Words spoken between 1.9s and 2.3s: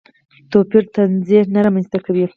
کوي.